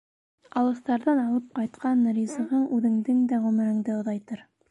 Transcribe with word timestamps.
Алыҫтарҙан 0.61 1.19
алып 1.23 1.51
ҡайтҡан 1.59 2.01
ризығың 2.17 2.65
үҙеңдең 2.79 3.23
дә 3.35 3.41
ғүмереңде 3.47 3.97
оҙайтыр. 4.01 4.45